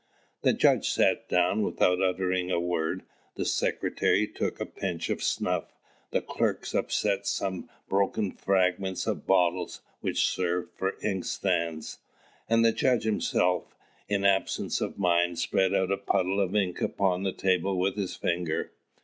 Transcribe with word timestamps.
The 0.41 0.51
judge 0.53 0.89
sat 0.89 1.29
down 1.29 1.61
without 1.61 2.01
uttering 2.01 2.49
a 2.49 2.59
word; 2.59 3.03
the 3.35 3.45
secretary 3.45 4.25
took 4.25 4.59
a 4.59 4.65
pinch 4.65 5.11
of 5.11 5.21
snuff; 5.21 5.75
the 6.09 6.21
clerks 6.23 6.73
upset 6.73 7.27
some 7.27 7.69
broken 7.87 8.31
fragments 8.31 9.05
of 9.05 9.27
bottles 9.27 9.81
which 9.99 10.25
served 10.25 10.71
for 10.75 10.95
inkstands; 11.03 11.99
and 12.49 12.65
the 12.65 12.71
judge 12.71 13.03
himself, 13.03 13.75
in 14.09 14.25
absence 14.25 14.81
of 14.81 14.97
mind, 14.97 15.37
spread 15.37 15.71
out 15.75 15.91
a 15.91 15.97
puddle 15.97 16.39
of 16.41 16.55
ink 16.55 16.81
upon 16.81 17.21
the 17.21 17.31
table 17.31 17.77
with 17.77 17.95
his 17.95 18.15
finger. 18.15 18.71